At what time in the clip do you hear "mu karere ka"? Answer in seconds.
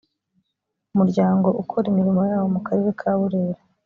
2.55-3.11